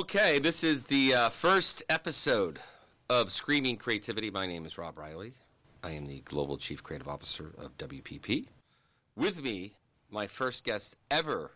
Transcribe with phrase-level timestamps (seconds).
[0.00, 2.58] Okay, this is the uh, first episode
[3.10, 4.30] of Screaming Creativity.
[4.30, 5.34] My name is Rob Reilly.
[5.84, 8.46] I am the Global Chief Creative Officer of WPP.
[9.14, 9.74] With me,
[10.10, 11.50] my first guest ever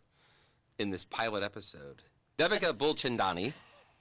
[0.79, 2.03] in this pilot episode,
[2.37, 3.55] Devika Bulchandani,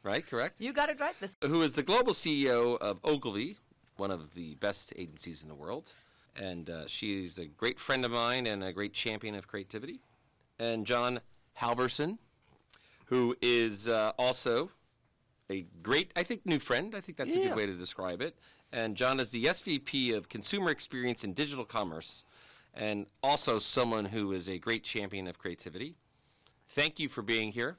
[0.04, 0.28] right?
[0.28, 0.60] Correct?
[0.60, 3.60] You got it right this Who is the global CEO of Ogilvy,
[3.96, 5.94] one of the best agencies in the world.
[6.36, 10.02] And uh, she's a great friend of mine and a great champion of creativity.
[10.60, 11.22] And Jon
[11.62, 12.18] Halvorson,
[13.06, 14.72] who is uh, also
[15.50, 16.96] a great, I think, new friend.
[16.96, 18.38] I think that's a good way to describe it.
[18.72, 22.24] And Jon is the SVP of Consumer Experience and Digital Commerce,
[22.74, 25.96] and also someone who is a great champion of creativity.
[26.70, 27.78] Thank you for being here.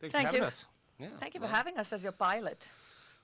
[0.00, 0.46] Thanks Thank for having you.
[0.46, 0.64] us.
[0.98, 1.08] Yeah.
[1.20, 2.66] Thank you for having us as your pilot.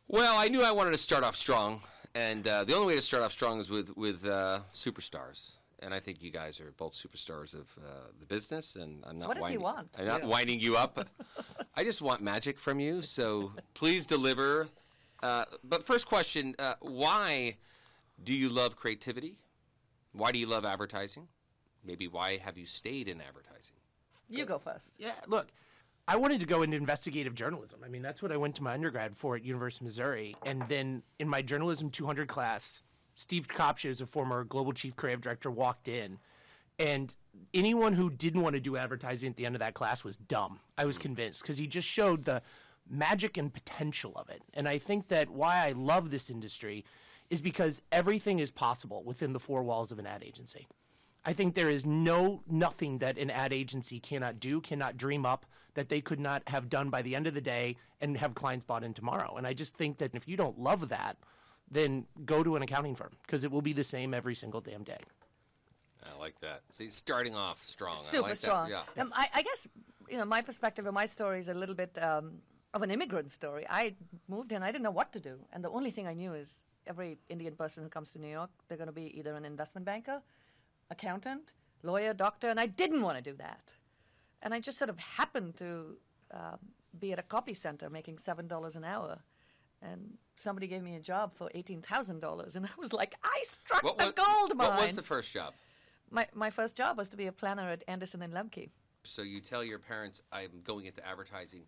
[0.06, 1.80] Well, I knew I wanted to start off strong,
[2.14, 5.58] and uh, the only way to start off strong is with with uh, superstars.
[5.82, 7.88] And I think you guys are both superstars of uh,
[8.20, 8.76] the business.
[8.76, 9.28] And I'm not.
[9.28, 9.88] What does he winding, want?
[9.98, 10.28] I'm not Yeah.
[10.28, 11.08] winding you up.
[11.76, 13.02] I just want magic from you.
[13.02, 14.68] So please deliver.
[15.22, 17.56] Uh, but first question: uh, Why
[18.22, 19.36] do you love creativity?
[20.12, 21.28] Why do you love advertising?
[21.84, 23.76] Maybe why have you stayed in advertising?
[24.28, 24.94] You go first.
[24.98, 25.48] Yeah, look,
[26.06, 27.80] I wanted to go into investigative journalism.
[27.84, 30.36] I mean, that's what I went to my undergrad for at University of Missouri.
[30.46, 32.82] And then in my journalism 200 class,
[33.14, 36.18] Steve Kopsch, who's a former global chief creative director, walked in.
[36.78, 37.14] And
[37.54, 40.60] anyone who didn't want to do advertising at the end of that class was dumb.
[40.78, 41.02] I was mm.
[41.02, 42.42] convinced because he just showed the
[42.88, 44.42] magic and potential of it.
[44.54, 46.84] And I think that why I love this industry
[47.30, 50.66] is because everything is possible within the four walls of an ad agency.
[51.24, 55.46] I think there is no nothing that an ad agency cannot do, cannot dream up
[55.74, 58.64] that they could not have done by the end of the day and have clients
[58.64, 59.36] bought in tomorrow.
[59.36, 61.16] And I just think that if you don't love that,
[61.72, 64.84] then go to an accounting firm because it will be the same every single damn
[64.84, 64.98] day.
[66.04, 66.62] I like that.
[66.70, 67.92] See, starting off strong.
[67.92, 68.36] I Super like that.
[68.38, 68.70] strong.
[68.70, 68.82] Yeah.
[68.98, 69.66] Um, I, I guess
[70.10, 72.38] you know my perspective and my story is a little bit um,
[72.74, 73.66] of an immigrant story.
[73.68, 73.94] I
[74.28, 76.58] moved in, I didn't know what to do, and the only thing I knew is
[76.86, 79.84] every Indian person who comes to New York, they're going to be either an investment
[79.84, 80.20] banker,
[80.90, 83.74] accountant, lawyer, doctor, and I didn't want to do that.
[84.42, 85.96] And I just sort of happened to
[86.32, 86.58] um,
[86.98, 89.20] be at a copy center making seven dollars an hour.
[89.82, 93.42] And somebody gave me a job for eighteen thousand dollars, and I was like, "I
[93.44, 95.54] struck What the was, gold mine." What was the first job?
[96.10, 98.70] my my first job was to be a planner at Anderson and Lembke.
[99.04, 101.64] So you tell your parents, I'm going into advertising.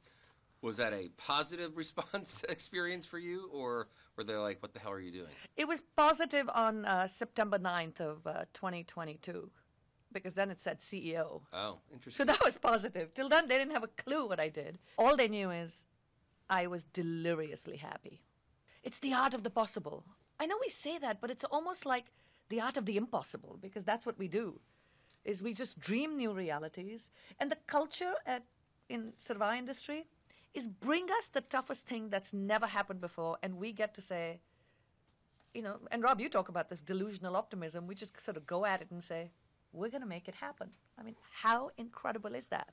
[0.63, 4.93] Was that a positive response experience for you, or were they like, "What the hell
[4.93, 5.33] are you doing"?
[5.57, 9.51] It was positive on uh, September 9th of uh, 2022
[10.13, 11.43] because then it said CEO.
[11.53, 12.27] Oh, interesting.
[12.27, 13.13] So that was positive.
[13.15, 14.79] Till then, they didn't have a clue what I did.
[14.97, 15.85] All they knew is
[16.49, 18.23] I was deliriously happy.
[18.83, 20.05] It's the art of the possible.
[20.39, 22.07] I know we say that, but it's almost like
[22.49, 24.61] the art of the impossible because that's what we do.
[25.25, 27.11] Is we just dream new realities,
[27.41, 28.45] and the culture at
[28.91, 30.07] in sort of our industry
[30.53, 34.41] is bring us the toughest thing that's never happened before, and we get to say,
[35.55, 37.87] you know, and Rob, you talk about this delusional optimism.
[37.87, 39.31] We just sort of go at it and say,
[39.73, 40.71] we're going to make it happen.
[40.99, 42.69] I mean, how incredible is that?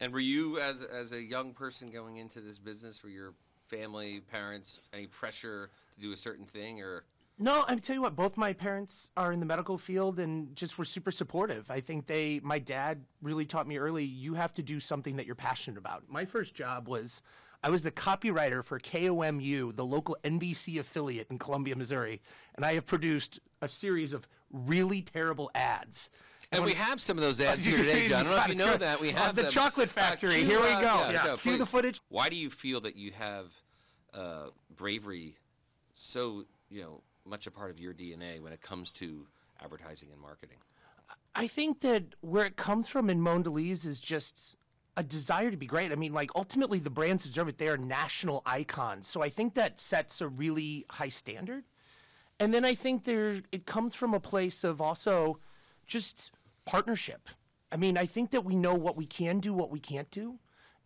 [0.00, 3.34] And were you, as as a young person going into this business, were your
[3.68, 7.04] family, parents, any pressure to do a certain thing, or
[7.38, 10.76] No, I tell you what, both my parents are in the medical field and just
[10.76, 11.70] were super supportive.
[11.70, 15.26] I think they, my dad really taught me early, you have to do something that
[15.26, 16.04] you're passionate about.
[16.08, 17.22] My first job was,
[17.62, 22.20] I was the copywriter for KOMU, the local NBC affiliate in Columbia, Missouri,
[22.56, 26.10] and I have produced a series of really terrible ads.
[26.52, 28.26] And we have some of those ads here today, Jon.
[28.26, 29.00] I don't know if you know that.
[29.00, 29.50] We Uh, have the them.
[29.52, 30.42] chocolate Uh, factory.
[30.44, 30.86] Here we uh, go.
[30.86, 32.00] Yeah, Yeah, no, cue the footage.
[32.08, 33.52] Why do you feel that you have
[34.12, 35.36] uh, bravery
[35.94, 39.26] so you know much a part of your DNA when it comes to
[39.62, 40.56] advertising and marketing?
[41.36, 44.56] I think that where it comes from in Mondelez is just
[44.96, 45.92] a desire to be great.
[45.92, 47.58] I mean, like ultimately the brands deserve it.
[47.58, 49.06] They are national icons.
[49.06, 51.62] So I think that sets a really high standard.
[52.40, 55.38] And then I think there it comes from a place of also
[55.86, 56.32] just
[56.70, 57.28] partnership.
[57.72, 60.38] I mean, I think that we know what we can do, what we can't do,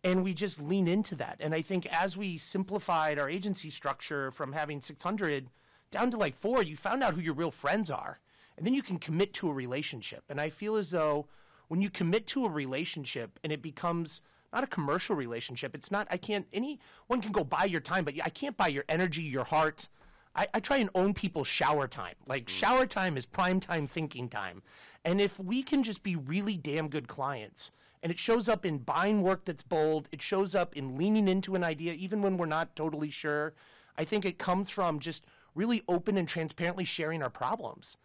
[0.03, 1.37] and we just lean into that.
[1.39, 5.47] And I think as we simplified our agency structure from having 600
[5.91, 8.19] down to like four, you found out who your real friends are.
[8.57, 10.23] And then you can commit to a relationship.
[10.27, 11.27] And I feel as though
[11.67, 14.21] when you commit to a relationship and it becomes
[14.51, 18.15] not a commercial relationship, it's not, I can't, anyone can go buy your time, but
[18.23, 19.87] I can't buy your energy, your heart.
[20.35, 22.15] I, I try and own people's shower time.
[22.27, 22.49] Like, mm.
[22.49, 24.61] shower time is prime time thinking time.
[25.03, 27.71] And if we can just be really damn good clients,
[28.03, 31.55] and it shows up in buying work that's bold, it shows up in leaning into
[31.55, 33.53] an idea, even when we're not totally sure.
[33.97, 37.97] I think it comes from just really open and transparently sharing our problems.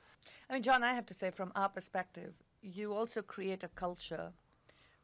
[0.49, 4.33] I mean, Jon, I have to say, from our perspective, you also create a culture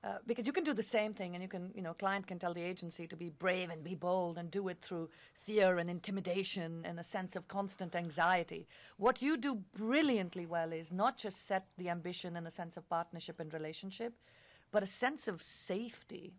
[0.06, 2.38] Uh, because you can do the same thing, and you can, you know, client can
[2.38, 5.08] tell the agency to be brave and be bold and do it through
[5.44, 8.68] fear and intimidation and a sense of constant anxiety.
[8.98, 12.88] What you do brilliantly well is not just set the ambition and a sense of
[12.88, 14.12] partnership and relationship,
[14.70, 16.34] but a sense of safety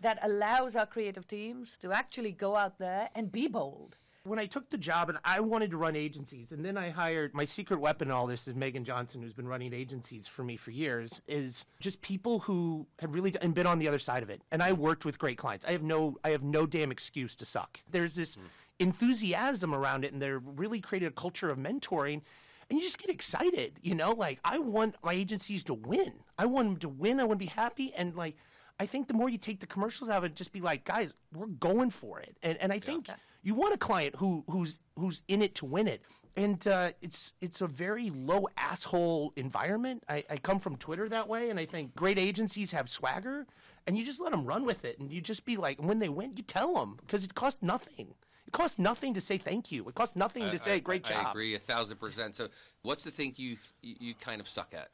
[0.00, 3.96] that allows our creative teams to actually go out there and be bold.
[4.28, 7.34] When I took the job and I wanted to run agencies, and then I hired
[7.34, 10.56] my secret weapon in all this is Megan Johnson, who's been running agencies for me
[10.56, 14.22] for years, is just people who had really d- and been on the other side
[14.22, 14.42] of it.
[14.50, 15.64] And I worked with great clients.
[15.64, 17.80] I have no I have no damn excuse to suck.
[17.90, 18.42] There's this hmm.
[18.78, 22.20] enthusiasm around it, and they're really created a culture of mentoring.
[22.68, 24.12] And you just get excited, you know.
[24.12, 26.12] Like I want my agencies to win.
[26.36, 27.18] I want them to win.
[27.18, 28.36] I want to be happy, and like
[28.78, 31.14] I think the more you take the commercials out of it, just be like, guys,
[31.34, 32.36] we're going for it.
[32.42, 33.08] And and I think
[33.42, 36.02] you want a client who who's who's in it to win it.
[36.36, 40.04] And uh, it's it's a very low asshole environment.
[40.08, 43.46] I, I come from Twitter that way, and I think great agencies have swagger,
[43.86, 46.08] and you just let them run with it, and you just be like, when they
[46.08, 48.14] win, you tell them because it costs nothing.
[48.46, 49.86] It costs nothing to say thank you.
[49.88, 51.26] It costs nothing to say I, great I, job.
[51.26, 52.36] I agree a thousand percent.
[52.36, 52.48] So,
[52.82, 54.88] what's the thing you you you kind of suck at?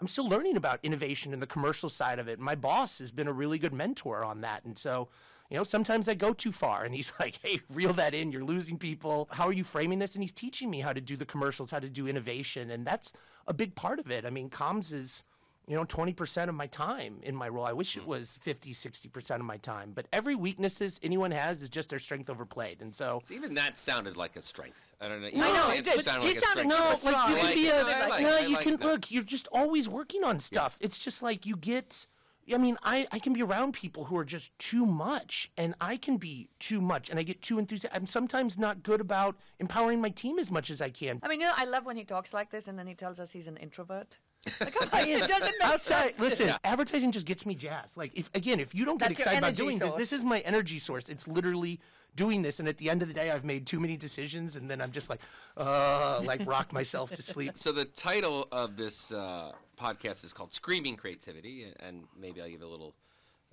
[0.00, 2.38] I'm still learning about innovation and the commercial side of it.
[2.38, 4.64] My boss has been a really good mentor on that.
[4.64, 5.08] And so,
[5.54, 8.32] you know, sometimes I go too far and he's like, hey, reel that in.
[8.32, 9.28] You're losing people.
[9.30, 10.16] How are you framing this?
[10.16, 12.72] And he's teaching me how to do the commercials, how to do innovation.
[12.72, 13.12] And that's
[13.46, 14.26] a big part of it.
[14.26, 15.22] I mean, comms is,
[15.68, 17.66] you know, 20% of my time in my role.
[17.66, 18.10] I wish it hmm.
[18.10, 19.92] was 50, 60% of my time.
[19.94, 22.82] But every weaknesses anyone has is just their strength overplayed.
[22.82, 24.92] And so, So even that sounded like a strength.
[25.00, 25.28] I don't know.
[25.28, 26.04] I know, it it did.
[26.04, 27.04] sounded He like a sounded strength.
[27.04, 28.48] no, like you can be a like no, it.
[28.48, 29.12] You like can look.
[29.12, 30.76] You're just always working on stuff.
[30.80, 32.06] It's just like you get.
[32.52, 35.96] I mean, I, I can be around people who are just too much, and I
[35.96, 37.98] can be too much, and I get too enthusiastic.
[37.98, 41.20] I'm sometimes not good about empowering my team as much as I can.
[41.22, 43.18] I mean, you know, I love when he talks like this and then he tells
[43.20, 44.18] us he's an introvert.
[44.92, 46.20] Like, it doesn't make Outside, sense.
[46.20, 47.96] listen, advertising just gets me jazzed.
[47.96, 50.12] Like, if again, if you don't get That's your excited about energy doing this, this
[50.12, 51.08] is my energy source.
[51.08, 51.80] It's literally
[52.14, 54.70] doing this, and at the end of the day, I've made too many decisions, and
[54.70, 55.20] then I'm just like,
[55.56, 57.52] uh, like rock myself to sleep.
[57.64, 62.62] So the title of this uh, podcast is called "Screaming Creativity," and- maybe I'll give
[62.62, 62.94] a little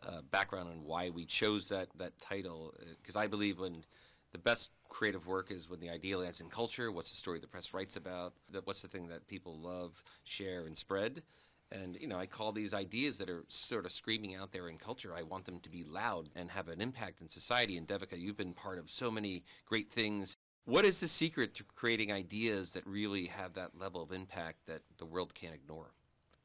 [0.03, 2.73] uh, background on why we chose that that title.
[3.01, 3.83] Because I believe when
[4.31, 6.91] the best creative work is when the idea lands in culture.
[6.91, 8.33] What's the story the press writes about?
[8.63, 11.23] What's the thing that people love, share, and spread?
[11.71, 14.77] And you know, I call these ideas that are sort of screaming out there in
[14.77, 15.13] culture.
[15.15, 17.77] I want them to be loud and have an impact in society.
[17.77, 20.37] And Devika, you've been part of so many great things.
[20.65, 24.81] What is the secret to creating ideas that really have that level of impact that
[24.97, 25.91] the world can't ignore?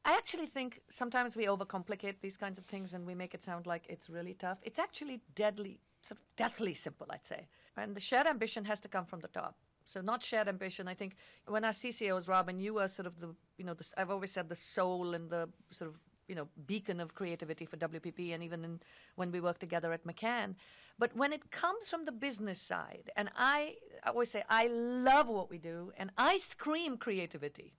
[0.06, 3.66] I actually think sometimes we overcomplicate these kinds of things and we make it sound
[3.66, 4.58] like it's really tough.
[4.62, 7.48] It's actually deadly, sort of deathly simple, I'd say.
[7.76, 9.56] And the shared ambition has to come from the top.
[9.84, 10.86] So not shared ambition.
[10.86, 11.16] I think
[11.46, 14.48] when our CCOs, Robin, you were sort of the, you know, the, I've always said
[14.48, 15.96] the soul and the sort of,
[16.28, 18.80] you know, beacon of creativity for WPP, and even in,
[19.16, 20.54] when we worked together at McCann.
[20.98, 25.28] But when it comes from the business side, and I, I always say I love
[25.28, 27.74] what we do, and I scream creativity.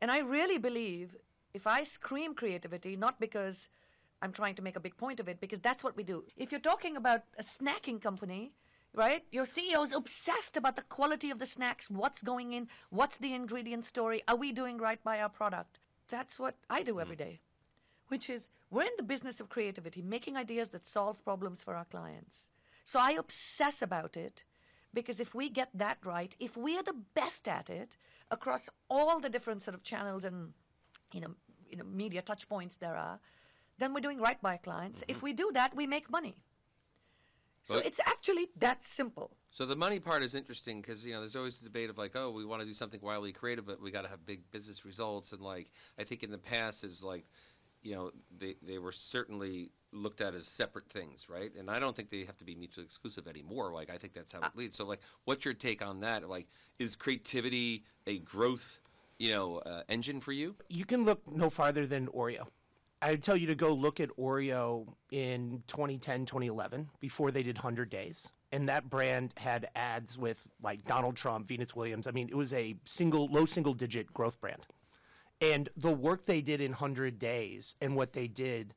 [0.00, 1.14] And I really believe
[1.54, 3.68] if I scream creativity, not because
[4.22, 6.24] I'm trying to make a big point of it, because that's what we do.
[6.36, 8.52] If you're talking about a snacking company,
[8.94, 13.18] right, your CEO is obsessed about the quality of the snacks, what's going in, what's
[13.18, 15.78] the ingredient story, are we doing right by our product?
[16.08, 17.00] That's what I do hmm.
[17.00, 17.40] every day,
[18.08, 21.84] which is we're in the business of creativity, making ideas that solve problems for our
[21.84, 22.50] clients.
[22.84, 24.44] So I obsess about it
[24.92, 27.96] because if we get that right, if we are the best at it
[28.30, 30.52] across all the different sort of channels and
[31.12, 31.34] you know,
[31.68, 33.20] you know, media touch points there are,
[33.78, 35.02] then we're doing right by clients.
[35.08, 35.26] If mm-hmm.
[35.26, 36.36] we do that, we make money.
[37.62, 39.36] So But- it's actually that simple.
[39.52, 42.12] So the money part is interesting because you know there's always the debate of like,
[42.14, 44.84] oh, we want to do something wildly creative, but we got to have big business
[44.84, 45.32] results.
[45.32, 47.24] And like, I think in the past is like,
[47.82, 51.52] you know, they they were certainly looked at as separate things, right?
[51.58, 53.72] And I don't think they have to be mutually exclusive anymore.
[53.72, 54.76] Like, I think that's how uh it leads.
[54.76, 56.28] So like, what's your take on that?
[56.28, 56.46] Like,
[56.78, 58.78] is creativity a growth,
[59.20, 60.56] you know, uh, engine for you?
[60.68, 62.46] you can look no farther than Oreo.
[63.02, 67.56] I would tell you to go look at Oreo in 2010, 2011, before they did
[67.56, 68.30] 100 Days.
[68.52, 72.06] And that brand had ads with like Donald Trump, Venus Williams.
[72.06, 74.66] I mean, it was a single, low single digit growth brand.
[75.40, 78.74] And the work they did in 100 Days and what they did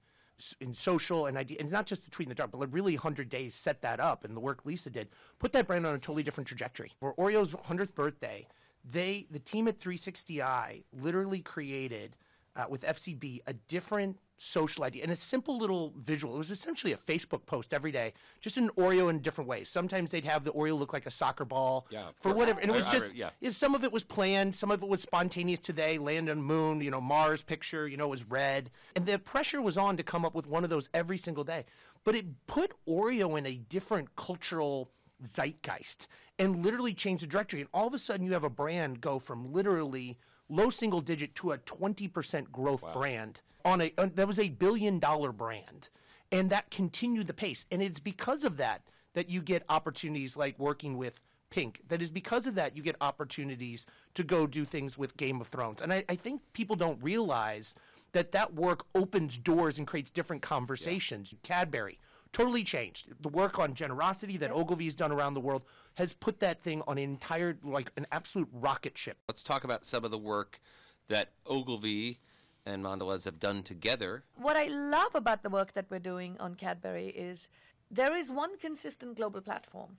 [0.60, 3.30] in social and idea, and not just the tweet in the dark, but really 100
[3.30, 4.24] Days set that up.
[4.24, 5.10] And the work Lisa did
[5.40, 6.92] put that brand on a totally different trajectory.
[7.00, 8.48] For Oreo's 100th birthday,
[8.90, 12.16] they, the team at 360i, literally created
[12.56, 16.36] uh, with FCB a different social idea and a simple little visual.
[16.36, 19.70] It was essentially a Facebook post every day, just an Oreo in different ways.
[19.70, 22.36] Sometimes they'd have the Oreo look like a soccer ball, Yeah, for course.
[22.38, 23.30] whatever, and it was I just yeah.
[23.40, 26.82] yeah, some of it was planned, some of it was spontaneous today, land on moon,
[26.82, 28.70] you know, Mars picture, you know, it was red.
[28.96, 31.66] And the pressure was on to come up with one of those every single day.
[32.04, 34.90] But it put Oreo in a different cultural
[35.26, 36.08] zeitgeist
[36.40, 37.62] and literally change the directory.
[37.62, 40.18] And all of a sudden you have a brand go from literally
[40.50, 45.00] low single digit to a 20% growth brand on a on, that was a billion
[45.00, 45.90] dollar brand.
[46.32, 47.66] And that continued the pace.
[47.72, 48.82] And it's because of that
[49.14, 51.20] that you get opportunities like working with
[51.52, 51.82] Pink.
[51.88, 55.48] That is because of that you get opportunities to go do things with Game of
[55.48, 55.84] Thrones.
[55.84, 57.76] And I, I think people don't realize
[58.14, 61.34] that that work opens doors and creates different conversations.
[61.44, 62.00] Cadbury
[62.34, 63.08] totally changed.
[63.22, 65.62] The work on generosity that Ogilvy's done around the world
[65.94, 69.18] has put that thing on an entire, like an absolute rocket ship.
[69.30, 70.60] Let's talk about some of the work
[71.08, 72.20] that Ogilvy
[72.66, 74.24] and Mondelez have done together.
[74.36, 77.48] What I love about the work that we're doing on Cadbury is
[77.92, 79.98] there is one consistent global platform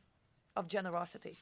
[0.57, 1.39] of generosity.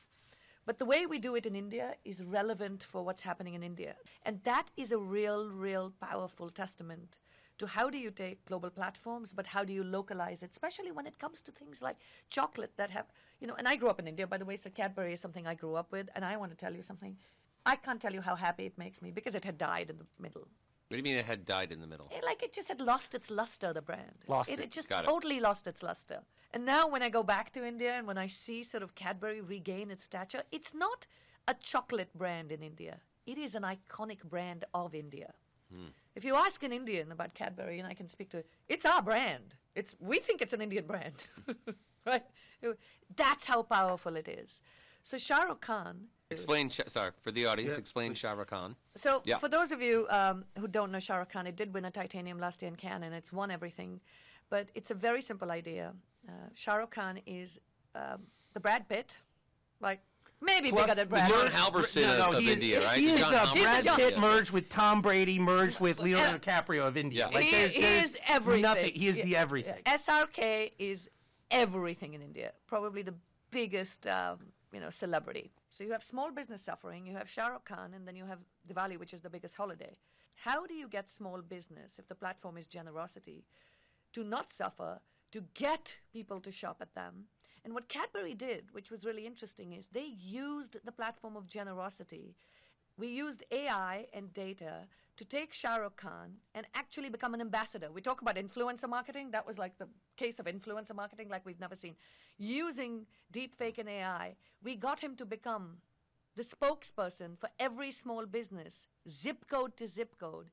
[0.65, 3.97] But the way we do it in India is relevant for what's happening in India.
[4.25, 7.19] And that is a real, real powerful testament
[7.63, 11.07] to how do you take global platforms, but how do you localize it, especially when
[11.07, 11.97] it comes to things like
[12.29, 13.07] chocolate that have,
[13.41, 15.47] you know, and I grew up in India, by the way, so Cadbury is something
[15.47, 16.09] I grew up with.
[16.17, 17.17] And I want to tell you something.
[17.65, 20.07] I can't tell you how happy it makes me because it had died in the
[20.19, 20.49] middle.
[20.89, 22.09] What do you mean it had died in the middle?
[22.11, 24.17] It, like it just had lost its luster, the brand.
[24.27, 24.59] Lost it.
[24.59, 24.65] it.
[24.65, 25.07] It just Got it.
[25.07, 26.23] totally lost its luster.
[26.53, 29.41] And now when I go back to India and when I see sort of Cadbury
[29.41, 31.07] regain its stature, it's not
[31.47, 32.99] a chocolate brand in India.
[33.25, 35.33] It is an iconic brand of India.
[36.15, 39.01] If you ask an Indian about Cadbury, and I can speak to it, it's our
[39.03, 39.55] brand.
[39.75, 41.15] It's we think it's an Indian brand,
[42.07, 42.25] right?
[43.17, 44.61] That's how powerful it is.
[45.03, 48.75] So Shah Rukh Khan Explain, Shah- sorry, for the audience, Yeah, explain Shah Rukh Khan.
[48.97, 49.37] so, Yeah.
[49.39, 51.91] for those of you um, who don't know Shah Rukh Khan, it did win a
[51.91, 54.01] titanium last year in Cannes, and it's won everything.
[54.49, 55.93] But it's a very simple idea.
[56.29, 57.61] Uh, Shah Rukh Khan is
[57.95, 58.23] um,
[58.55, 59.19] the Brad Pitt,
[59.81, 60.01] like
[60.43, 61.53] maybe Plus bigger than the Brad Jon Pitt.
[61.53, 62.99] Halvorson No, no, of, of he is- India, right?
[62.99, 66.61] He The is John the Brad Pitt merged with Tom Brady, merged with Leonardo Yeah.
[66.63, 67.29] DiCaprio of India.
[67.31, 67.35] Yeah.
[67.37, 68.63] Like, he, there's, he is everything.
[68.63, 68.93] Nothing.
[68.95, 69.83] He is Yeah, the everything.
[69.87, 69.97] yeah.
[69.97, 71.09] SRK is
[71.51, 72.53] everything in India.
[72.67, 73.15] Probably the
[73.51, 74.39] biggest, um,
[74.73, 75.53] you know, celebrity.
[75.71, 78.39] So you have small business suffering, you have Shah Rukh Khan, and then you have
[78.69, 79.97] Diwali, which is the biggest holiday.
[80.37, 83.45] How do you get small business if the platform is generosity
[84.13, 87.25] to not suffer, to get people to shop at them?
[87.65, 92.35] And what Cadbury did, which was really interesting, is they used the platform of generosity
[92.97, 97.91] we used AI and data to take Shah Rukh Khan and actually become an ambassador.
[97.91, 99.31] We talk about influencer marketing.
[99.31, 101.97] That was like the case of influencer marketing like we've never seen.
[102.39, 105.79] Using deepfake and AI, we got him to become
[106.37, 110.51] the spokesperson for every small business, zip code to zip code.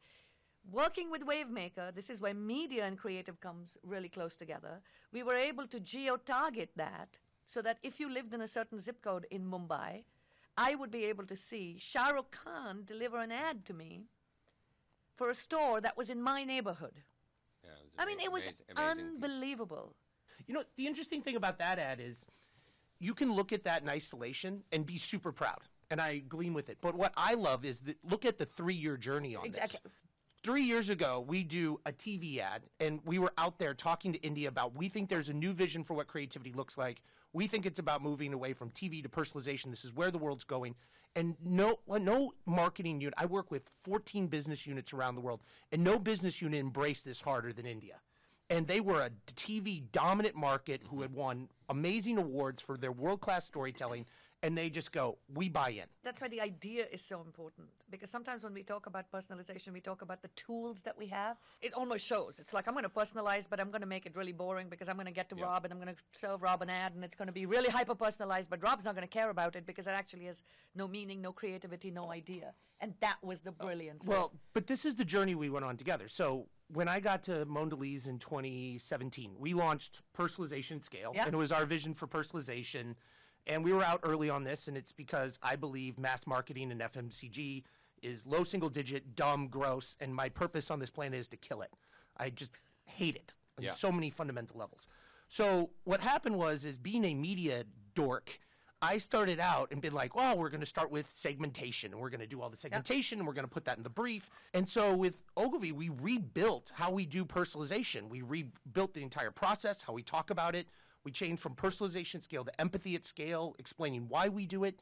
[0.72, 4.82] Working with Wavemaker, this is where media and creative comes really close together.
[5.12, 8.78] We were able to geo target that so that if you lived in a certain
[8.78, 10.04] zip code in Mumbai,
[10.58, 14.04] I would be able to see Shah Rukh Khan deliver an ad to me
[15.16, 17.02] for a store that was in my neighborhood.
[17.64, 19.24] Yeah, it I mean, it was amazing- amazing piece.
[19.24, 19.96] unbelievable.
[20.48, 22.26] You know, the interesting thing about that ad is
[23.00, 25.68] you can look at that in isolation and be super proud.
[25.92, 26.78] And I glean with it.
[26.82, 29.80] But what I love is that look at the three year journey on Exactly.
[29.84, 29.92] this.
[30.42, 34.20] Three years ago, we do a TV ad, and we were out there talking to
[34.20, 37.02] India about we think there's a new vision for what creativity looks like.
[37.34, 39.66] We think it's about moving away from TV to personalization.
[39.66, 40.76] This is where the world's going.
[41.14, 43.16] And no, no marketing unit.
[43.18, 45.42] I work with 14 business units around the world,
[45.74, 47.96] and no business unit embraced this harder than India
[48.50, 53.22] and they were a TV dominant market who had won amazing awards for their world
[53.22, 54.06] class storytelling.
[54.42, 55.84] And they just go, we buy in.
[56.02, 57.68] That's why the idea is so important.
[57.90, 61.36] Because sometimes when we talk about personalization, we talk about the tools that we have.
[61.62, 62.40] It almost shows.
[62.40, 64.88] It's like, I'm going to personalize, but I'm going to make it really boring because
[64.88, 67.04] I'm going to get to Rob and I'm going to serve Rob an ad and
[67.04, 69.66] it's going to be really hyper personalized, but Rob's not going to care about it
[69.66, 70.42] because it actually has
[70.74, 72.54] no meaning, no creativity, no idea.
[72.80, 74.04] And that was the brilliance.
[74.04, 76.08] of- Well, but this is the journey we went on together.
[76.08, 81.26] So when I got to Mondelez in 2017, we launched Personalization Scale, Yeah.
[81.26, 82.96] and it was our vision for personalization.
[83.48, 86.82] And we were out early on this, and it's because I believe mass marketing and
[86.82, 87.64] FMCG
[88.02, 91.62] is low single digit, dumb, gross, and my purpose on this planet is to kill
[91.62, 91.72] it.
[92.18, 92.52] I just
[92.86, 93.74] hate it on Yeah.
[93.74, 94.88] so many fundamental levels.
[95.28, 97.66] So what happened was, is being a media
[97.96, 98.40] dork,
[98.82, 102.10] I started out and been like, well, we're going to start with segmentation, and we're
[102.10, 104.30] going to do all the segmentation, and we're going to put that in the brief.
[104.54, 108.08] And so with Ogilvy, we rebuilt how we do personalization.
[108.10, 110.70] We rebuilt the entire process, how we talk about it.
[111.10, 114.80] We changed from personalization scale to empathy at scale, explaining why we do it.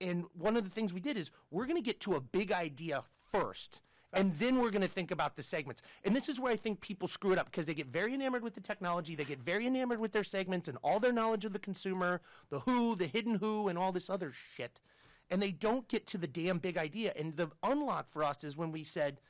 [0.00, 2.50] And one of the things we did is we're going to get to a big
[2.50, 3.82] idea first.
[4.12, 5.80] And then we're going to think about the segments.
[6.04, 8.42] And this is where I think people screw it up because they get very enamored
[8.42, 11.52] with the technology, they get very enamored with their segments and all their knowledge of
[11.52, 14.80] the consumer, the who, the hidden who, and all this other shit.
[15.30, 17.12] And they don't get to the damn big idea.
[17.16, 19.20] And the unlock for us is when we said,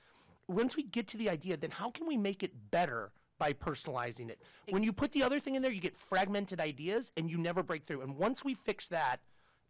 [0.49, 4.29] once we get to the idea, then how can we make it better by personalizing
[4.29, 4.41] it?
[4.69, 7.65] When you put the other thing in there, you get fragmented ideas and you never
[7.65, 8.03] break through.
[8.03, 9.21] And once we fix that,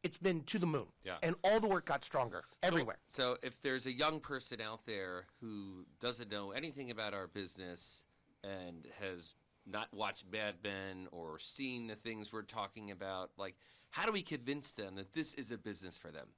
[0.02, 0.86] it's been to the moon.
[1.04, 1.16] Yeah.
[1.22, 2.98] And all the work got stronger everywhere.
[3.06, 8.06] So, if there's a young person out there who doesn't know anything about our business
[8.42, 9.34] and has
[9.66, 13.56] not watched Mad Men or seen the things we're talking about, like,
[13.90, 16.28] how do we convince them that this is a business for them?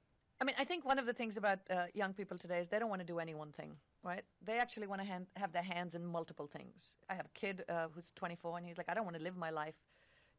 [0.41, 2.79] I mean, I think one of the things about uh, young people today is they
[2.79, 4.23] don't want to do any one thing, right?
[4.43, 6.95] They actually want to hand, have their hands in multiple things.
[7.09, 9.37] I have a kid uh, who's 24, and he's like, I don't want to live
[9.37, 9.75] my life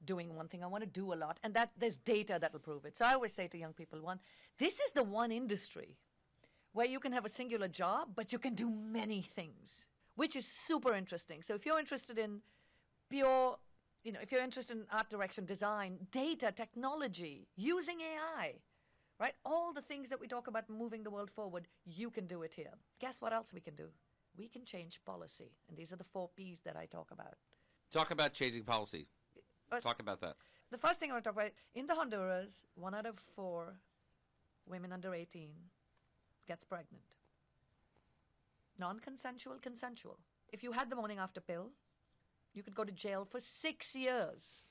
[0.04, 0.62] doing one thing.
[0.62, 2.96] I want to do a lot, and that there's data that will prove it.
[2.96, 4.20] So I always say to young people, one,
[4.58, 5.96] this is the one industry
[6.72, 10.46] where you can have a singular job, but you can do many things, which is
[10.46, 11.40] super interesting.
[11.40, 12.40] So if you're interested in
[13.08, 13.56] pure,
[14.02, 18.54] you know, if you're interested in art direction, design, data, technology, using AI,
[19.24, 19.34] right?
[19.44, 22.54] All the things that we talk about moving the world forward, you can do it
[22.54, 22.74] here.
[23.00, 23.88] Guess what else we can do?
[24.36, 25.50] We can change policy.
[25.68, 27.36] And these are the four P's that I talk about.
[27.90, 29.06] Talk about changing policy.
[29.70, 30.36] First- Talk about that.
[30.70, 33.76] the first thing I want to talk about in the Honduras, one out of four
[34.66, 35.50] women under 18
[36.46, 37.04] gets pregnant.
[38.78, 40.18] Non consensual, consensual.
[40.52, 41.70] If you had the morning after pill,
[42.52, 44.64] you could go to jail for six years.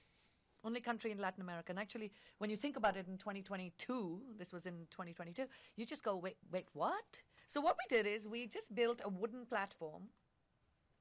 [0.63, 1.71] Only country in Latin America.
[1.71, 5.43] And actually, when you think about it in 2022, this was in 2022,
[5.75, 7.21] you just go, wait, wait, what?
[7.47, 10.03] So, what we did is we just built a wooden platform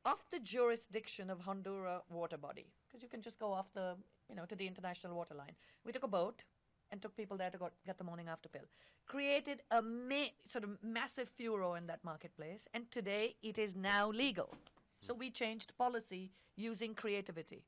[0.04, 3.94] off the jurisdiction of Honduras water body because you can just go off the
[4.28, 5.52] you know to the international water line.
[5.84, 6.44] We took a boat
[6.90, 8.66] and took people there to go get the morning after pill.
[9.06, 14.10] Created a ma- sort of massive furor in that marketplace, and today it is now
[14.10, 14.54] legal.
[15.00, 17.64] So we changed policy using creativity.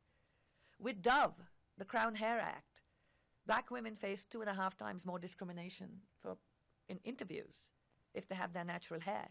[0.78, 1.34] With Dove,
[1.78, 2.82] the Crown Hair Act,
[3.46, 5.88] black women face two and a half times more discrimination
[6.20, 6.36] for
[6.88, 7.70] in interviews
[8.14, 9.28] if they have their natural hair.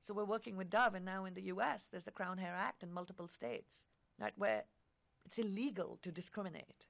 [0.00, 2.82] So we're working with Dove, and now in the U.S., there's the Crown Hair Act
[2.82, 3.84] in multiple states,
[4.18, 4.64] right, where
[5.24, 6.86] it's illegal to discriminate.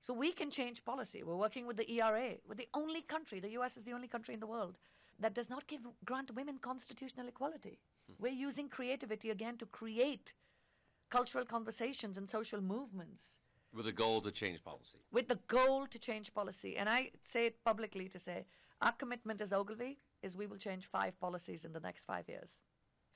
[0.00, 1.22] So we can change policy.
[1.22, 2.34] We're working with the ERA.
[2.46, 3.76] We're the only country, the U.S.
[3.76, 4.78] is the only country in the world
[5.18, 7.78] that does not give grant women constitutional equality.
[8.06, 8.14] Hmm.
[8.18, 10.34] We're using creativity again to create
[11.10, 13.41] cultural conversations and social movements
[13.74, 14.98] With a goal to change policy.
[15.10, 16.76] with the goal to change policy.
[16.76, 18.44] And I say it publicly to say
[18.80, 22.62] our commitment as Ogilvy is we will change five policies in the next five years.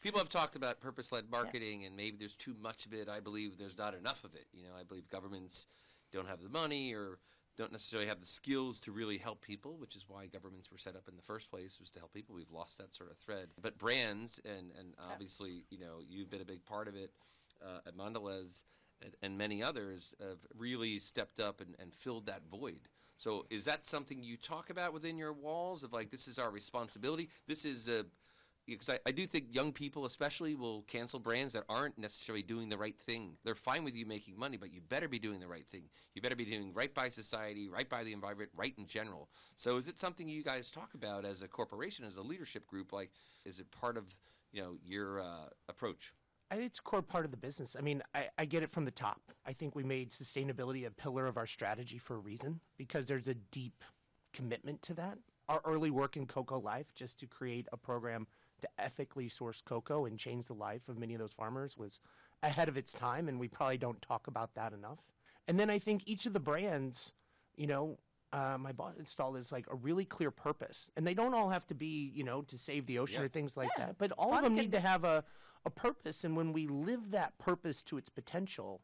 [0.03, 3.09] People have talked about purpose-led marketing, and maybe there's too much of it.
[3.09, 4.47] I believe there's not enough of it.
[4.53, 5.67] You know, I believe governments
[6.13, 7.19] don't have the money or
[7.57, 10.97] don't necessarily have the skills to really help people, which is why governments were set
[10.97, 12.35] up in the first place was to help people.
[12.35, 13.49] We've lost that sort of thread.
[13.61, 17.11] But brands, and and obviously, you know, you've been a big part of it
[17.65, 18.65] uh, at Mondelez
[19.23, 22.81] and, many others have really stepped up and, and filled that void.
[23.17, 26.51] So is that something you talk about within your walls of like this is our
[26.51, 27.29] responsibility?
[27.47, 28.05] This is a
[28.67, 32.69] because I, I do think young people especially will cancel brands that aren't necessarily doing
[32.69, 33.37] the right thing.
[33.45, 35.85] They're fine with you making money, but you better be doing the right thing.
[36.15, 39.29] You better be doing right by society, right by the environment, right in general.
[39.55, 42.93] So is it something you guys talk about as a corporation, as a leadership group?
[42.93, 43.13] Like,
[43.45, 44.05] is it part of
[44.53, 46.13] you know your uh, approach?
[46.51, 47.75] I think it's a core part of the business.
[47.77, 49.21] I mean, I, I get it from the top.
[49.45, 53.27] I think we made sustainability a pillar of our strategy for a reason because there's
[53.27, 53.83] a deep
[54.33, 55.19] commitment to that.
[55.49, 58.27] Our early work in Cocoa Life, just to create a program
[58.61, 62.01] to ethically source cocoa and change the life of many of those farmers, was
[62.43, 64.99] ahead of its time, and we probably don't talk about that enough.
[65.49, 67.13] And then I think each of the brands,
[67.57, 67.99] you know,
[68.37, 71.67] uh, my boss installed is like a really clear purpose, and they don't all have
[71.69, 73.27] to be, you know, to save the ocean Yeah.
[73.27, 73.97] or things like that.
[73.99, 75.25] But all of them can need to have a,
[75.65, 78.83] a purpose, and when we live that purpose to its potential,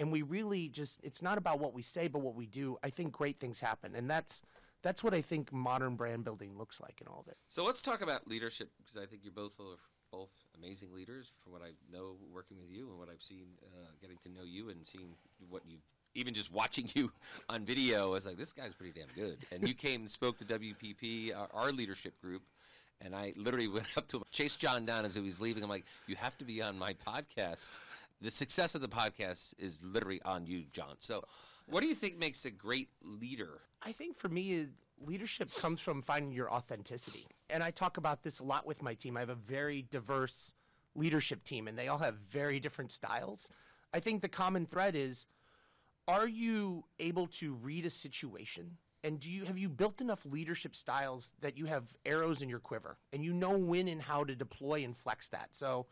[0.00, 2.90] and we really just it's not about what we say but what we do i
[2.90, 3.94] think great things happen.
[3.94, 4.42] And that's
[4.82, 7.38] that's what i think modern brand building looks like in all of it.
[7.48, 9.78] So let's talk about leadership because I think you're both are
[10.12, 13.90] both amazing leaders from what I know working with you and what I've seen uh,
[14.00, 15.16] getting to know you and seeing
[15.48, 15.78] what you
[16.16, 17.12] even just watching you
[17.48, 18.08] on video.
[18.08, 19.38] I was like, this guy's pretty damn good.
[19.52, 22.42] And you came and spoke to WPP, our, our leadership group.
[23.00, 25.62] And I literally went up to him, chased Jon down as he was leaving.
[25.62, 27.78] I'm like, you have to be on my podcast.
[28.20, 30.96] The success of the podcast is literally on you, Jon.
[30.98, 31.22] So,
[31.68, 33.60] what do you think makes a great leader?
[33.82, 34.66] i think for me
[35.04, 38.94] leadership comes from finding your authenticity and i talk about this a lot with my
[38.94, 40.54] team i have a very diverse
[40.94, 43.48] leadership team and they all have very different styles
[43.92, 45.26] i think the common thread is
[46.08, 50.74] are you able to read a situation And do you have you built enough leadership
[50.74, 54.34] styles that you have arrows in your quiver and you know when and how to
[54.34, 55.50] deploy and flex that?
[55.52, 55.86] So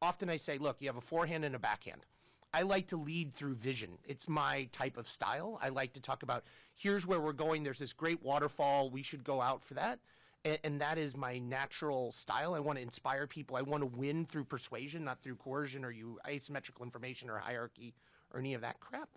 [0.00, 2.06] often I say, look, you have a forehand and a backhand.
[2.54, 3.98] I like to lead through vision.
[4.04, 5.58] It's my type of style.
[5.60, 6.44] I like to talk about
[6.76, 7.64] here's where we're going.
[7.64, 8.90] There's this great waterfall.
[8.90, 9.98] We should go out for that.
[10.44, 12.54] And, and that is my natural style.
[12.54, 13.56] I want to inspire people.
[13.56, 17.94] I want to win through persuasion, not through coercion or you asymmetrical information or hierarchy
[18.32, 19.08] or any of that crap.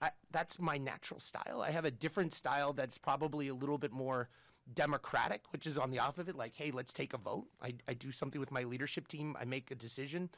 [0.00, 1.62] I, that's my natural style.
[1.62, 4.28] I have a different style that's probably a little bit more
[4.72, 6.36] democratic, which is on the off of it.
[6.36, 7.46] Like, hey, let's take a vote.
[7.62, 9.36] I, I do something with my leadership team.
[9.40, 10.30] I make a decision.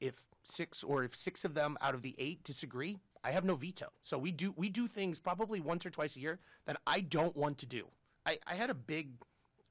[0.00, 3.54] If six or if six of them out of the eight disagree, I have no
[3.54, 3.88] veto.
[4.02, 7.36] So we do we do things probably once or twice a year that I don't
[7.36, 7.86] want to do.
[8.26, 9.10] I, I had a big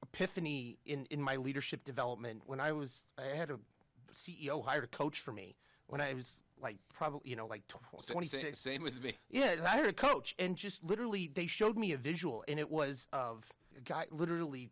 [0.02, 3.60] epiphany in, in my leadership development when I was I had a
[4.14, 5.56] CEO hired a coach for me
[5.88, 9.14] when I was like probably you know like tw- 26 Same, same with me.
[9.30, 12.70] yeah, I hired a coach, and just literally, they showed me a visual, and it
[12.70, 14.70] was of a guy literally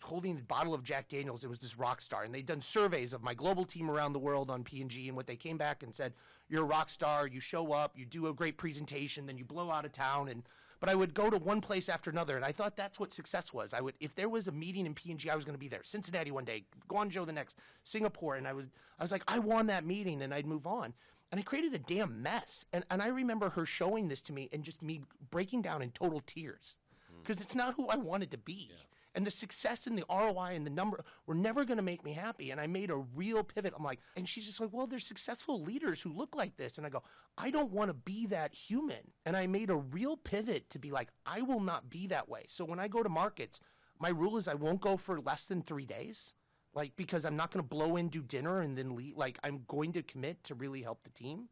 [0.00, 1.44] holding a bottle of Jack Daniels.
[1.44, 4.18] It was this rock star, and they'd done surveys of my global team around the
[4.18, 6.14] world on P&G, and what they came back and said,
[6.48, 7.26] "You're a rock star.
[7.26, 10.42] You show up, you do a great presentation, then you blow out of town." And
[10.80, 13.52] but I would go to one place after another, and I thought that's what success
[13.52, 13.72] was.
[13.72, 15.84] I would, if there was a meeting in P&G, I was going to be there.
[15.84, 18.66] Cincinnati one day, Guangzhou the next, Singapore, and I was,
[18.98, 20.92] I was like, I won that meeting, and I'd move on
[21.32, 22.66] and I created a damn mess.
[22.74, 25.90] And, and I remember her showing this to me and just me breaking down in
[25.90, 26.76] total tears
[27.10, 27.22] mm.
[27.22, 28.70] because it's not who I wanted to be.
[29.14, 32.12] And the success and the ROI and the number were never going to make me
[32.12, 32.50] happy.
[32.50, 33.74] And I made a real pivot.
[33.76, 36.78] I'm like, and she's just like, well, there's successful leaders who look like this.
[36.78, 37.02] And I go,
[37.36, 39.12] I don't want to be that human.
[39.26, 42.44] And I made a real pivot to be like, I will not be that way.
[42.48, 43.60] So when I go to markets,
[43.98, 46.34] my rule is I won't go for less than three days
[46.74, 49.16] like because I'm not going to blow in, do dinner, and then leave.
[49.16, 51.48] Like I'm going to commit to really help the team.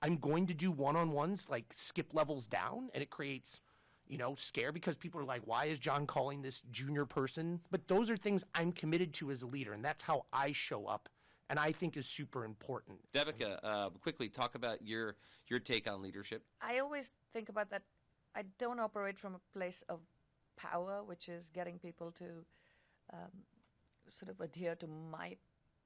[0.00, 3.60] I'm going to do one-on-ones, like skip levels down, and it creates,
[4.06, 7.88] you know, scare because people are like, "Why is Jon calling this junior person?" But
[7.88, 11.08] those are things I'm committed to as a leader, and that's how I show up,
[11.50, 13.00] and I think is super important.
[13.12, 15.16] Devika, uh, quickly talk about your
[15.48, 16.44] your take on leadership.
[16.60, 17.82] I always think about that.
[18.34, 20.00] I don't operate from a place of
[20.56, 22.44] power, which is getting people to
[23.12, 23.30] um,
[24.08, 25.36] sort of adhere to my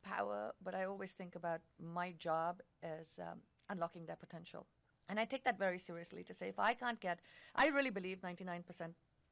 [0.03, 4.67] power, but I always think about my job as um, unlocking their potential.
[5.09, 7.21] And I take that very seriously to say if I can't get,
[7.55, 8.63] I really believe 99%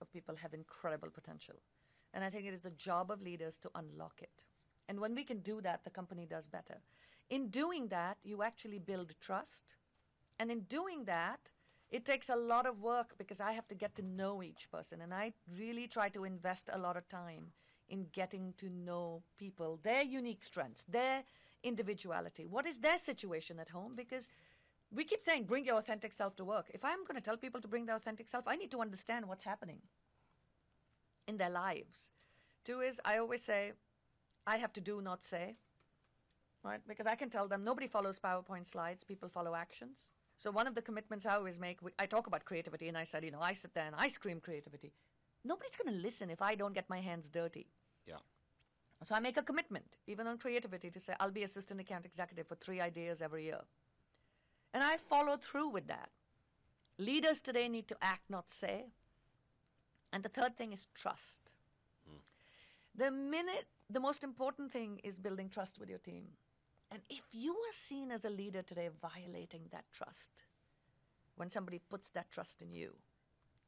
[0.00, 1.56] of people have incredible potential.
[2.12, 4.44] And I think it is the job of leaders to unlock it.
[4.88, 6.78] And when we can do that, the company does better.
[7.28, 9.74] In doing that, you actually build trust.
[10.40, 11.52] And in doing that,
[11.90, 15.00] it takes a lot of work because I have to get to know each person.
[15.00, 17.52] And I really try to invest a lot of time
[17.90, 21.24] in getting to know people, their unique strengths, their
[21.62, 22.46] individuality.
[22.46, 23.94] What is their situation at home?
[23.94, 24.28] Because
[24.92, 26.70] we keep saying, bring your authentic self to work.
[26.72, 29.26] If I'm going to tell people to bring their authentic self, I need to understand
[29.26, 29.80] what's happening
[31.28, 32.10] in their lives.
[32.64, 33.72] Two is, I always say,
[34.46, 35.56] I have to do, not say.
[36.62, 36.80] Right?
[36.86, 40.10] Because I can tell them nobody follows PowerPoint slides, people follow actions.
[40.36, 43.24] So one of the commitments I always make, I talk about creativity, and I said,
[43.24, 44.92] you know, I sit there and I scream creativity.
[45.44, 47.68] Nobody's going to listen if I don't get my hands dirty.
[48.06, 48.16] Yeah.
[49.02, 52.46] So I make a commitment, even on creativity, to say I'll be assistant account executive
[52.46, 53.60] for three ideas every year.
[54.72, 56.10] And I follow through with that.
[56.98, 58.86] Leaders today need to act, not say.
[60.12, 61.52] And the third thing is trust.
[62.06, 62.18] Hmm.
[62.94, 66.24] The minute, the most important thing is building trust with your team.
[66.90, 70.44] And if you are seen as a leader today violating that trust,
[71.36, 72.96] when somebody puts that trust in you,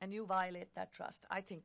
[0.01, 1.63] and you violate that trust, I think,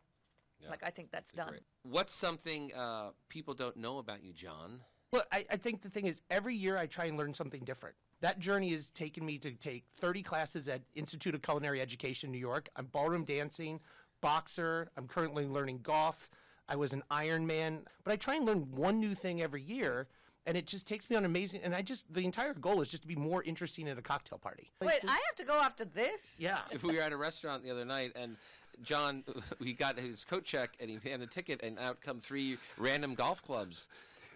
[0.62, 0.70] Yeah.
[0.70, 1.50] like I think that's done.
[1.50, 1.62] Great.
[1.84, 4.82] What's something uh, people don't know about you, Jon?
[5.12, 7.96] Well, I, I think the thing is, every year I try and learn something different.
[8.22, 12.32] That journey has taken me to take 30 classes at Institute of Culinary Education in
[12.32, 12.68] New York.
[12.76, 13.80] I'm ballroom dancing,
[14.22, 14.90] boxer.
[14.98, 16.30] I'm currently learning golf.
[16.68, 17.82] I was an Ironman.
[18.04, 20.08] But I try and learn one new thing every year,
[20.46, 21.62] and it just takes me on amazing.
[21.64, 24.40] And I just, the entire goal is just to be more interesting at a cocktail
[24.40, 24.72] party.
[24.82, 26.38] Wait, I have to go after this?
[26.40, 26.60] Yeah.
[26.72, 28.36] If we were at a restaurant the other night, and
[28.84, 29.24] Jon,
[29.64, 33.16] he got his coat check, and he had the ticket, and out come three random
[33.16, 33.88] golf clubs.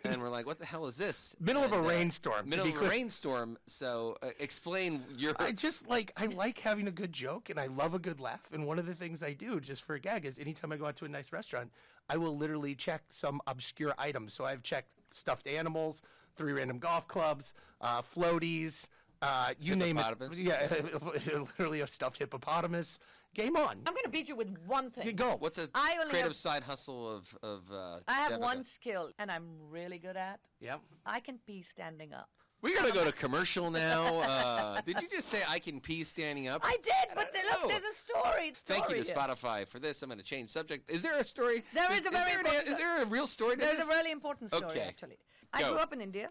[0.04, 1.36] And we're like, what the hell is this?
[1.39, 3.58] Middle of a uh, rainstorm, Middle of a rainstorm.
[3.67, 5.36] So uh, explain your.
[5.38, 8.41] I just like I like having a good joke and I love a good laugh.
[8.51, 10.88] And one of the things I do just for a gag is anytime I go
[10.88, 11.71] out to a nice restaurant,
[12.10, 14.27] I will literally check some obscure item.
[14.27, 16.01] So I've checked stuffed animals,
[16.36, 18.88] three random golf clubs, uh, floaties,
[19.21, 20.34] uh, you name it.
[20.34, 20.67] Yeah,
[21.36, 22.99] literally a stuffed hippopotamus.
[23.33, 23.77] Game on.
[23.85, 25.05] I'm going to beat you with one thing.
[25.05, 25.37] You go.
[25.39, 27.71] What's a I only creative have- side hustle of of?
[27.71, 28.39] Uh, I have Devika?
[28.41, 30.39] one skill, and I'm really good at.
[30.59, 30.77] Yeah.
[31.05, 32.29] I can pee standing up.
[32.61, 34.21] We're gonna go to commercial now.
[34.31, 36.61] Uh, did you just say I can pee standing up?
[36.63, 38.53] I did, but there- look, there's a story.
[38.53, 39.15] story Thank you to here.
[39.17, 40.03] Spotify for this.
[40.03, 40.89] I'm going to change subject.
[40.91, 41.63] Is there a story?
[41.73, 43.87] There is a very there, an- important- is there a real story to There's this?
[43.89, 44.81] a really important story, Okay.
[44.81, 45.17] actually.
[45.53, 45.71] I Go.
[45.71, 46.29] grew up in India.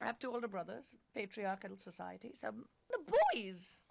[0.00, 2.32] I have two older brothers, patriarchal society.
[2.34, 2.50] So
[2.90, 2.98] the
[3.34, 3.84] boys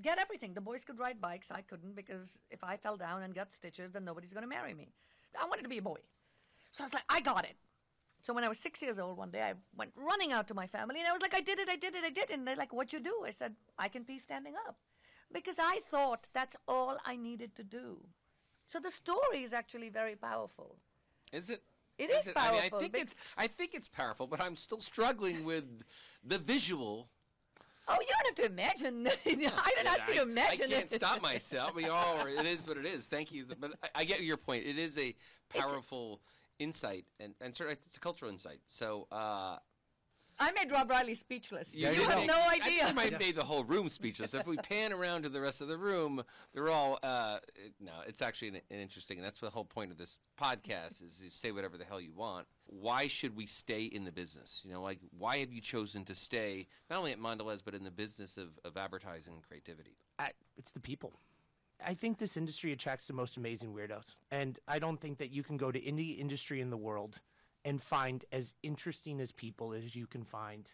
[0.00, 0.54] get everything.
[0.54, 1.50] The boys could ride bikes.
[1.50, 4.74] I couldn't because if I fell down and got stitches, then nobody's going to marry
[4.74, 4.92] me.
[5.40, 5.98] I wanted to be a boy.
[6.70, 7.56] So I was like, I got it.
[8.22, 10.66] So when I was six years old, one day I went running out to my
[10.66, 12.34] family and I was like, I did it, I did it, I did it.
[12.34, 13.24] And they're like, What'd you do?
[13.26, 14.76] I said, I can pee standing up.
[15.32, 17.98] Because I thought that's all I needed to do.
[18.66, 20.76] So the story is actually very powerful.
[21.32, 21.62] Is it?
[21.98, 23.14] It is I mean, I powerful, think it's.
[23.36, 25.64] I think it's powerful, but I'm still struggling with
[26.24, 27.08] the visual.
[27.86, 29.06] Oh, you don't have to imagine.
[29.26, 29.28] I
[29.76, 30.92] didn't ask you to imagine I can't it.
[30.92, 31.74] stop myself.
[31.74, 32.26] We all.
[32.26, 33.08] It is what it is.
[33.08, 33.44] Thank you.
[33.60, 34.64] But I, I get your point.
[34.66, 35.14] It is a
[35.50, 36.20] powerful
[36.58, 38.60] insight, and and certainly it's a cultural insight.
[38.66, 39.06] So.
[39.12, 39.56] Uh,
[40.40, 41.76] I made Rob Reilly speechless.
[41.76, 42.86] You, You, you have make- no idea.
[42.86, 44.34] I might have made the whole room speechless.
[44.34, 47.92] If we pan around to the rest of the room, they're all uh, it- no.
[48.06, 51.30] It's actually an, an interesting, and that's the whole point of this podcast is you
[51.30, 52.46] say whatever the hell you want.
[52.66, 54.62] Why should we stay in the business?
[54.64, 57.84] You know, like why have you chosen to stay not only at Mondelez but in
[57.84, 59.96] the business of, of advertising and creativity?
[60.18, 61.12] I, it's the people.
[61.84, 65.42] I think this industry attracts the most amazing weirdos, and I don't think that you
[65.42, 67.20] can go to any industry in the world
[67.64, 70.70] and find as interesting as people as you can find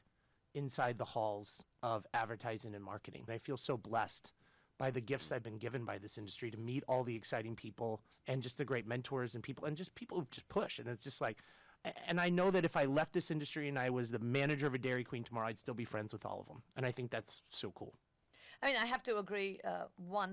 [0.54, 3.24] inside the halls of advertising and marketing.
[3.30, 4.32] I feel so blessed
[4.80, 8.00] by the gifts I've been given by this industry to meet all the exciting people
[8.26, 10.78] and just the great mentors and people and just people who just push.
[10.78, 11.36] And it's just like,
[12.08, 14.72] and I know that if I left this industry and I was the manager of
[14.72, 16.62] a Dairy Queen tomorrow, I'd still be friends with all of them.
[16.78, 17.92] And I think that's so cool.
[18.62, 20.30] I mean, I have to agree uh, 100%.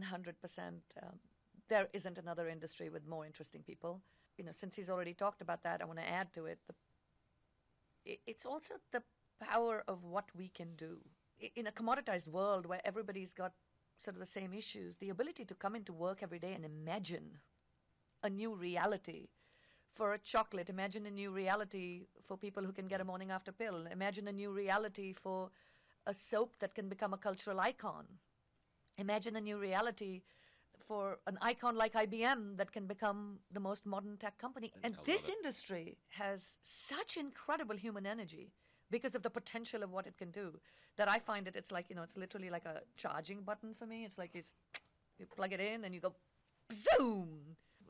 [0.60, 1.20] Um,
[1.68, 4.02] there isn't another industry with more interesting people.
[4.38, 6.60] You know, since he's already talked about that, I want to add to it.
[6.68, 9.04] The, it's also the
[9.44, 11.00] power of what we can do.
[11.56, 13.52] In a commoditized world where everybody's got
[13.98, 17.40] sort of the same issues, the ability to come into work every day and imagine
[18.24, 19.30] a new reality
[19.96, 20.70] for a chocolate.
[20.70, 23.88] Imagine a new reality for people who can get a morning after pill.
[23.92, 25.50] Imagine a new reality for
[26.06, 28.06] a soap that can become a cultural icon.
[28.98, 30.22] Imagine a new reality
[30.86, 34.72] for an icon like IBM that can become the most modern tech company.
[34.84, 38.54] And love this industry has such incredible human energy
[38.91, 40.60] because of the potential of what it can do
[40.97, 43.86] that I find it it's like, you know, it's literally like a charging button for
[43.86, 44.06] me.
[44.06, 44.56] It's like it's
[45.19, 46.13] you plug it in and you go
[46.73, 47.30] zoom.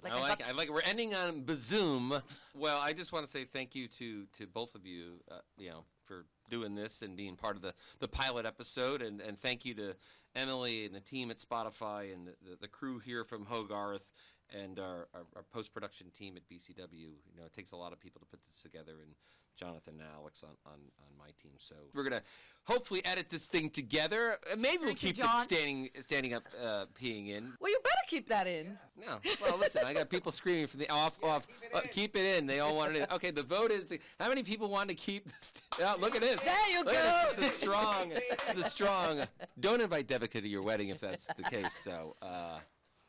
[0.03, 0.39] I I like.
[0.39, 0.69] got- I like.
[0.69, 2.21] We're ending on Bazoom.
[2.53, 5.21] Well, I just want to say thank you to to both of you.
[5.29, 9.19] Uh, you know, for doing this and being part of the the pilot episode, and
[9.21, 9.95] and thank you to
[10.35, 14.05] Emily and the team at Spotify and the, the, the crew here from Hogarth
[14.53, 16.91] and our, our, our post production team at BCW.
[16.93, 19.13] You know, it takes a lot of people to put this together, and
[19.57, 21.51] Jonathan and Alex on on, on my team.
[21.57, 22.21] So we're gonna
[22.65, 24.37] hopefully edit this thing together.
[24.51, 25.41] Uh, Maybe we'll Thank you, keep the Jon.
[25.41, 27.53] standing standing up uh, peeing in.
[27.59, 28.77] well, you better keep that in.
[28.95, 29.19] No.
[29.41, 31.47] Well, listen, I got people screaming from the off, off.
[31.73, 32.45] uh, keep it in.
[32.45, 33.11] They all wanted it.
[33.11, 33.99] Okay, the vote is the.
[34.19, 35.53] How many people want to keep this?
[35.81, 36.43] Oh, look at this.
[36.43, 37.35] There you look At this.
[37.35, 37.41] go.
[37.41, 38.13] this is strong.
[38.47, 39.21] This is strong.
[39.59, 41.73] Don't invite Devika to your wedding if that's the case.
[41.73, 42.59] So, uh,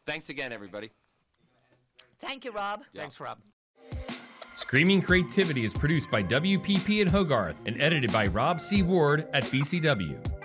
[0.07, 0.90] thanks again, everybody.
[2.20, 2.83] Thank you, Rob.
[2.92, 3.02] Yeah.
[3.02, 3.38] Thanks, Rob.
[4.54, 8.83] Screaming Creativity is produced by WPP and Hogarth and edited by Rob C.
[8.83, 10.38] Ward at BCW.